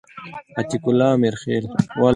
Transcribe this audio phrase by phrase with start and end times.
[0.57, 1.65] عتیق الله امرخیل